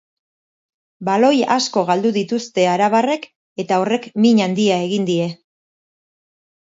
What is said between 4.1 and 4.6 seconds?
min